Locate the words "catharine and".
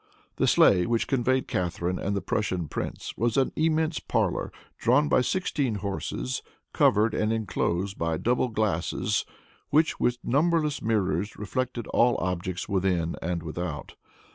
1.47-2.15